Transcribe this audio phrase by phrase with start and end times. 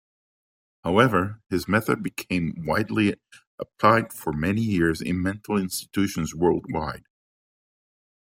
[0.83, 3.13] However, his method became widely
[3.59, 7.03] applied for many years in mental institutions worldwide.